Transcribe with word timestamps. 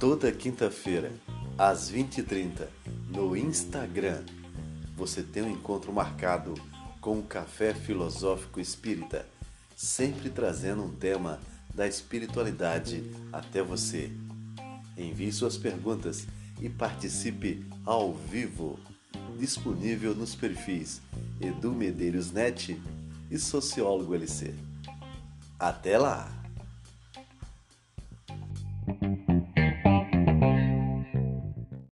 Toda 0.00 0.32
quinta-feira, 0.32 1.12
às 1.58 1.92
20h30, 1.92 2.66
no 3.10 3.36
Instagram, 3.36 4.24
você 4.96 5.22
tem 5.22 5.42
um 5.42 5.50
encontro 5.50 5.92
marcado 5.92 6.54
com 7.02 7.18
o 7.18 7.22
Café 7.22 7.74
Filosófico 7.74 8.58
Espírita, 8.58 9.26
sempre 9.76 10.30
trazendo 10.30 10.82
um 10.82 10.88
tema 10.88 11.38
da 11.74 11.86
espiritualidade 11.86 13.04
até 13.30 13.62
você. 13.62 14.10
Envie 14.96 15.30
suas 15.30 15.58
perguntas 15.58 16.26
e 16.58 16.70
participe 16.70 17.62
ao 17.84 18.14
vivo. 18.14 18.80
Disponível 19.38 20.14
nos 20.14 20.34
perfis 20.34 21.02
Edu 21.38 21.72
Medeiros 21.72 22.32
Net 22.32 22.80
e 23.30 23.38
Sociólogo 23.38 24.14
LC. 24.14 24.54
Até 25.58 25.98
lá! 25.98 26.39